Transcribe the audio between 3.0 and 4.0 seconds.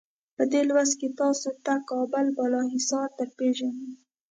درپېژنو.